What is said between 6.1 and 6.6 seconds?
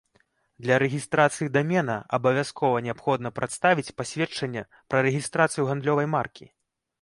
маркі.